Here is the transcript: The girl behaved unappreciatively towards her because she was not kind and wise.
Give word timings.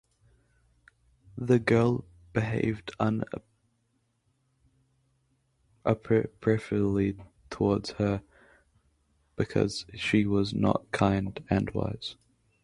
The 1.37 1.59
girl 1.59 2.03
behaved 2.33 2.89
unappreciatively 5.85 7.17
towards 7.51 7.91
her 7.91 8.23
because 9.35 9.85
she 9.93 10.25
was 10.25 10.55
not 10.55 10.89
kind 10.91 11.39
and 11.51 11.69
wise. 11.75 12.15